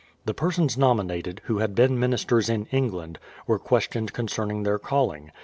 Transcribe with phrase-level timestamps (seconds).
[0.25, 5.31] The persons nominated, who had been ministers in England, were questioned concerning their calling.